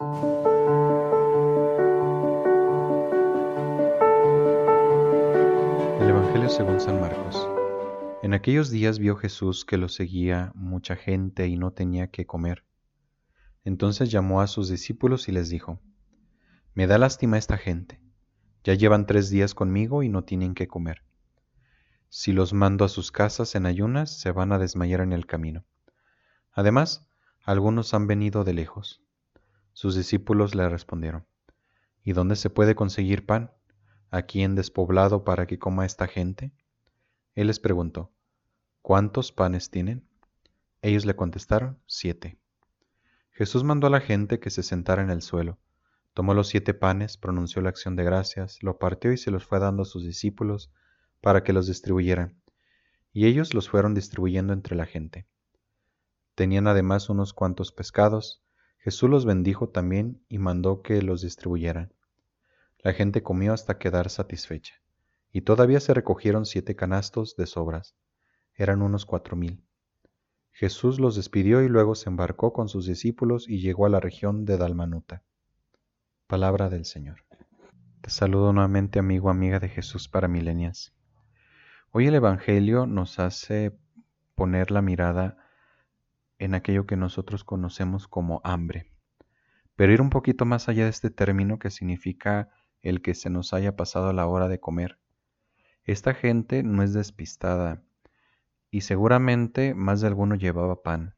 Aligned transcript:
El 0.00 0.06
Evangelio 6.08 6.48
según 6.48 6.78
San 6.78 7.00
Marcos. 7.00 7.48
En 8.22 8.32
aquellos 8.32 8.70
días 8.70 9.00
vio 9.00 9.16
Jesús 9.16 9.64
que 9.64 9.76
lo 9.76 9.88
seguía 9.88 10.52
mucha 10.54 10.94
gente 10.94 11.48
y 11.48 11.56
no 11.56 11.72
tenía 11.72 12.12
que 12.12 12.26
comer. 12.26 12.64
Entonces 13.64 14.12
llamó 14.12 14.40
a 14.40 14.46
sus 14.46 14.68
discípulos 14.68 15.28
y 15.28 15.32
les 15.32 15.48
dijo, 15.48 15.80
Me 16.74 16.86
da 16.86 16.96
lástima 16.98 17.36
esta 17.36 17.58
gente. 17.58 18.00
Ya 18.62 18.74
llevan 18.74 19.04
tres 19.04 19.30
días 19.30 19.52
conmigo 19.52 20.04
y 20.04 20.08
no 20.08 20.22
tienen 20.22 20.54
que 20.54 20.68
comer. 20.68 21.02
Si 22.08 22.32
los 22.32 22.52
mando 22.52 22.84
a 22.84 22.88
sus 22.88 23.10
casas 23.10 23.56
en 23.56 23.66
ayunas, 23.66 24.16
se 24.16 24.30
van 24.30 24.52
a 24.52 24.60
desmayar 24.60 25.00
en 25.00 25.12
el 25.12 25.26
camino. 25.26 25.64
Además, 26.52 27.04
algunos 27.42 27.94
han 27.94 28.06
venido 28.06 28.44
de 28.44 28.54
lejos. 28.54 29.02
Sus 29.78 29.94
discípulos 29.94 30.56
le 30.56 30.68
respondieron, 30.68 31.24
¿Y 32.02 32.12
dónde 32.12 32.34
se 32.34 32.50
puede 32.50 32.74
conseguir 32.74 33.24
pan? 33.26 33.52
¿Aquí 34.10 34.42
en 34.42 34.56
despoblado 34.56 35.22
para 35.22 35.46
que 35.46 35.60
coma 35.60 35.86
esta 35.86 36.08
gente? 36.08 36.50
Él 37.36 37.46
les 37.46 37.60
preguntó, 37.60 38.10
¿cuántos 38.82 39.30
panes 39.30 39.70
tienen? 39.70 40.04
Ellos 40.82 41.06
le 41.06 41.14
contestaron, 41.14 41.78
siete. 41.86 42.40
Jesús 43.30 43.62
mandó 43.62 43.86
a 43.86 43.90
la 43.90 44.00
gente 44.00 44.40
que 44.40 44.50
se 44.50 44.64
sentara 44.64 45.00
en 45.00 45.10
el 45.10 45.22
suelo. 45.22 45.60
Tomó 46.12 46.34
los 46.34 46.48
siete 46.48 46.74
panes, 46.74 47.16
pronunció 47.16 47.62
la 47.62 47.68
acción 47.68 47.94
de 47.94 48.02
gracias, 48.02 48.60
lo 48.64 48.80
partió 48.80 49.12
y 49.12 49.16
se 49.16 49.30
los 49.30 49.46
fue 49.46 49.60
dando 49.60 49.82
a 49.82 49.86
sus 49.86 50.02
discípulos 50.02 50.72
para 51.20 51.44
que 51.44 51.52
los 51.52 51.68
distribuyeran, 51.68 52.36
y 53.12 53.26
ellos 53.26 53.54
los 53.54 53.68
fueron 53.68 53.94
distribuyendo 53.94 54.52
entre 54.52 54.74
la 54.74 54.86
gente. 54.86 55.28
Tenían 56.34 56.66
además 56.66 57.08
unos 57.10 57.32
cuantos 57.32 57.70
pescados, 57.70 58.42
Jesús 58.78 59.10
los 59.10 59.24
bendijo 59.24 59.68
también 59.68 60.22
y 60.28 60.38
mandó 60.38 60.82
que 60.82 61.02
los 61.02 61.22
distribuyeran. 61.22 61.92
La 62.78 62.92
gente 62.92 63.22
comió 63.22 63.52
hasta 63.52 63.78
quedar 63.78 64.08
satisfecha, 64.08 64.74
y 65.32 65.42
todavía 65.42 65.80
se 65.80 65.94
recogieron 65.94 66.46
siete 66.46 66.76
canastos 66.76 67.36
de 67.36 67.46
sobras, 67.46 67.96
eran 68.54 68.82
unos 68.82 69.04
cuatro 69.04 69.36
mil. 69.36 69.64
Jesús 70.52 70.98
los 70.98 71.14
despidió 71.14 71.62
y 71.62 71.68
luego 71.68 71.94
se 71.94 72.08
embarcó 72.08 72.52
con 72.52 72.68
sus 72.68 72.86
discípulos 72.86 73.48
y 73.48 73.60
llegó 73.60 73.86
a 73.86 73.88
la 73.88 74.00
región 74.00 74.44
de 74.44 74.56
Dalmanuta. 74.56 75.22
Palabra 76.26 76.68
del 76.68 76.84
Señor. 76.84 77.24
Te 78.00 78.10
saludo 78.10 78.52
nuevamente 78.52 78.98
amigo, 78.98 79.30
amiga 79.30 79.60
de 79.60 79.68
Jesús 79.68 80.08
para 80.08 80.28
milenias. 80.28 80.92
Hoy 81.90 82.06
el 82.06 82.14
Evangelio 82.14 82.86
nos 82.86 83.18
hace 83.18 83.76
poner 84.34 84.70
la 84.70 84.82
mirada 84.82 85.36
en 86.38 86.54
aquello 86.54 86.86
que 86.86 86.96
nosotros 86.96 87.44
conocemos 87.44 88.08
como 88.08 88.40
hambre, 88.44 88.90
pero 89.76 89.92
ir 89.92 90.00
un 90.00 90.10
poquito 90.10 90.44
más 90.44 90.68
allá 90.68 90.84
de 90.84 90.90
este 90.90 91.10
término 91.10 91.58
que 91.58 91.70
significa 91.70 92.50
el 92.82 93.02
que 93.02 93.14
se 93.14 93.30
nos 93.30 93.52
haya 93.52 93.76
pasado 93.76 94.12
la 94.12 94.26
hora 94.26 94.48
de 94.48 94.60
comer. 94.60 94.98
Esta 95.84 96.14
gente 96.14 96.62
no 96.62 96.82
es 96.82 96.92
despistada 96.92 97.82
y 98.70 98.82
seguramente 98.82 99.74
más 99.74 100.00
de 100.00 100.08
alguno 100.08 100.34
llevaba 100.34 100.82
pan. 100.82 101.14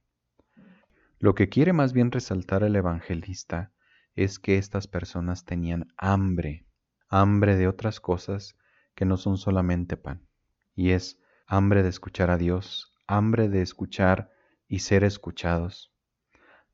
Lo 1.18 1.34
que 1.34 1.48
quiere 1.48 1.72
más 1.72 1.92
bien 1.92 2.10
resaltar 2.10 2.62
el 2.62 2.76
evangelista 2.76 3.72
es 4.14 4.38
que 4.38 4.58
estas 4.58 4.86
personas 4.86 5.44
tenían 5.44 5.92
hambre, 5.96 6.66
hambre 7.08 7.56
de 7.56 7.68
otras 7.68 8.00
cosas 8.00 8.56
que 8.94 9.04
no 9.04 9.16
son 9.16 9.36
solamente 9.36 9.96
pan 9.96 10.26
y 10.74 10.90
es 10.90 11.18
hambre 11.46 11.82
de 11.82 11.88
escuchar 11.88 12.30
a 12.30 12.38
Dios, 12.38 12.94
hambre 13.06 13.48
de 13.48 13.60
escuchar 13.60 14.30
y 14.70 14.78
ser 14.78 15.02
escuchados, 15.02 15.92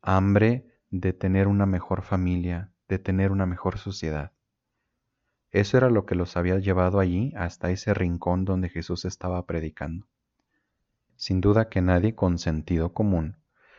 hambre 0.03 0.67
de 0.91 1.15
tener 1.15 1.49
una 1.49 1.65
mejor 1.65 2.03
familia, 2.03 2.71
de 2.89 2.99
tener 2.99 3.33
una 3.33 3.47
mejor 3.47 3.79
sociedad. 3.79 4.33
Eso 5.51 5.79
era 5.79 5.89
lo 5.89 6.05
que 6.05 6.15
los 6.15 6.37
había 6.37 6.59
llevado 6.59 7.01
allí 7.01 7.33
hasta 7.37 7.71
ese 7.71 7.95
rincón 7.95 8.45
donde 8.45 8.69
Jesús 8.69 9.07
estaba 9.07 9.47
predicando. 9.47 10.07
Sin 11.17 11.41
duda 11.41 11.71
que 11.71 11.81
nadie 11.81 12.15
con 12.15 12.39
sentido 12.39 12.93
común 12.93 13.39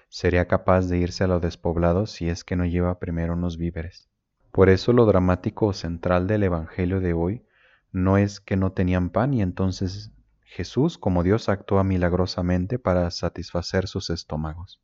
sería 0.10 0.48
capaz 0.48 0.88
de 0.88 0.98
irse 0.98 1.24
a 1.24 1.28
lo 1.28 1.40
despoblado 1.40 2.08
si 2.08 2.28
es 2.28 2.44
que 2.44 2.56
no 2.56 2.66
lleva 2.66 2.98
primero 2.98 3.34
unos 3.34 3.58
víveres. 3.58 4.10
Por 4.52 4.70
eso 4.70 4.94
lo 4.94 5.06
dramático 5.06 5.74
central 5.74 6.26
del 6.26 6.42
Evangelio 6.42 7.02
de 7.02 7.14
hoy 7.14 7.46
no 7.92 8.18
es 8.18 8.40
que 8.40 8.58
no 8.58 8.72
tenían 8.72 9.12
pan 9.12 9.36
y 9.36 9.44
entonces 9.44 10.12
Jesús 10.50 10.98
como 10.98 11.24
Dios 11.24 11.50
actúa 11.50 11.84
milagrosamente 11.84 12.80
para 12.80 13.12
satisfacer 13.12 13.88
sus 13.88 14.10
estómagos. 14.10 14.82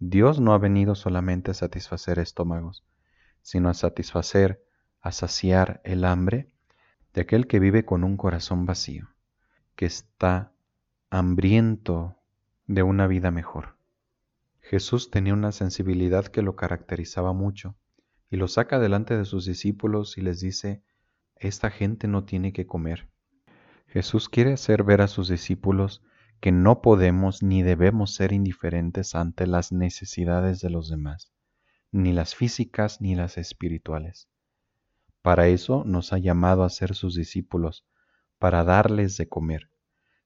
Dios 0.00 0.40
no 0.40 0.52
ha 0.52 0.58
venido 0.58 0.96
solamente 0.96 1.52
a 1.52 1.54
satisfacer 1.54 2.18
estómagos, 2.18 2.84
sino 3.40 3.68
a 3.68 3.74
satisfacer, 3.74 4.62
a 5.00 5.12
saciar 5.12 5.80
el 5.84 6.04
hambre 6.04 6.48
de 7.14 7.22
aquel 7.22 7.46
que 7.46 7.60
vive 7.60 7.84
con 7.84 8.02
un 8.02 8.16
corazón 8.16 8.66
vacío, 8.66 9.08
que 9.76 9.86
está 9.86 10.52
hambriento 11.08 12.18
de 12.66 12.82
una 12.82 13.06
vida 13.06 13.30
mejor. 13.30 13.76
Jesús 14.60 15.12
tenía 15.12 15.34
una 15.34 15.52
sensibilidad 15.52 16.26
que 16.26 16.42
lo 16.42 16.56
caracterizaba 16.56 17.32
mucho, 17.32 17.76
y 18.28 18.36
lo 18.36 18.48
saca 18.48 18.80
delante 18.80 19.16
de 19.16 19.24
sus 19.24 19.46
discípulos 19.46 20.18
y 20.18 20.20
les 20.22 20.40
dice, 20.40 20.82
esta 21.36 21.70
gente 21.70 22.08
no 22.08 22.24
tiene 22.24 22.52
que 22.52 22.66
comer. 22.66 23.08
Jesús 23.86 24.28
quiere 24.28 24.52
hacer 24.52 24.84
ver 24.84 25.00
a 25.00 25.08
sus 25.08 25.28
discípulos 25.28 26.02
que 26.40 26.52
no 26.52 26.82
podemos 26.82 27.42
ni 27.42 27.62
debemos 27.62 28.14
ser 28.14 28.32
indiferentes 28.32 29.14
ante 29.14 29.46
las 29.46 29.72
necesidades 29.72 30.60
de 30.60 30.70
los 30.70 30.88
demás, 30.90 31.32
ni 31.92 32.12
las 32.12 32.34
físicas 32.34 33.00
ni 33.00 33.14
las 33.14 33.38
espirituales. 33.38 34.28
Para 35.22 35.48
eso 35.48 35.82
nos 35.84 36.12
ha 36.12 36.18
llamado 36.18 36.62
a 36.62 36.70
ser 36.70 36.94
sus 36.94 37.14
discípulos, 37.14 37.84
para 38.38 38.64
darles 38.64 39.16
de 39.16 39.28
comer, 39.28 39.70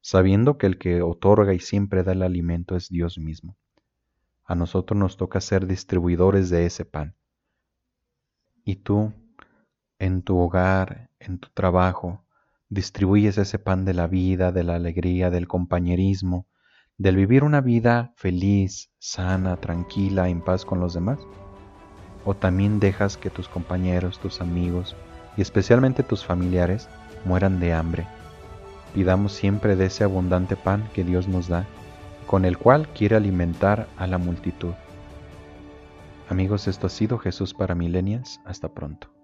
sabiendo 0.01 0.59
que 0.59 0.67
el 0.67 0.79
que 0.79 1.03
otorga 1.03 1.55
y 1.55 1.61
siempre 1.61 2.03
da 2.03 2.13
el 2.13 2.23
alimento 2.23 2.77
es 2.77 2.89
Dios 2.89 3.19
mismo. 3.19 3.57
A 4.45 4.55
nosotros 4.57 4.99
nos 4.99 5.17
toca 5.17 5.41
ser 5.41 5.67
distribuidores 5.67 6.51
de 6.51 6.67
ese 6.67 6.85
pan. 6.85 7.15
Y 8.65 8.77
tú, 8.77 9.13
en 9.99 10.23
tu 10.23 10.39
hogar, 10.39 11.11
en 11.21 11.39
tu 11.39 11.49
trabajo, 11.51 12.25
distribuyes 12.71 13.37
ese 13.37 13.59
pan 13.59 13.85
de 13.85 13.95
la 13.95 14.07
vida, 14.07 14.53
de 14.53 14.63
la 14.63 14.77
alegría, 14.77 15.31
del 15.31 15.49
compañerismo, 15.49 16.47
del 16.97 17.17
vivir 17.17 17.45
una 17.45 17.61
vida 17.61 18.13
feliz, 18.17 18.91
sana, 18.99 19.57
tranquila, 19.57 20.29
en 20.29 20.41
paz 20.41 20.65
con 20.65 20.81
los 20.81 20.95
demás? 20.95 21.19
¿O 22.25 22.35
también 22.35 22.79
dejas 22.79 23.17
que 23.17 23.29
tus 23.29 23.49
compañeros, 23.49 24.21
tus 24.21 24.41
amigos 24.41 24.95
y 25.37 25.43
especialmente 25.43 26.03
tus 26.03 26.25
familiares 26.25 26.89
mueran 27.25 27.59
de 27.59 27.73
hambre? 27.73 28.07
Pidamos 28.95 29.33
siempre 29.33 29.77
de 29.77 29.87
ese 29.87 30.05
abundante 30.05 30.57
pan 30.57 30.89
que 30.95 31.05
Dios 31.05 31.27
nos 31.27 31.49
da, 31.49 31.67
con 32.27 32.45
el 32.45 32.57
cual 32.57 32.89
quiere 32.89 33.17
alimentar 33.17 33.89
a 33.97 34.07
la 34.07 34.19
multitud. 34.19 34.75
Amigos, 36.29 36.69
esto 36.69 36.87
ha 36.87 36.91
sido 36.91 37.19
Jesús 37.19 37.55
para 37.55 37.75
Milenias. 37.75 38.41
Hasta 38.45 38.69
pronto. 38.69 39.20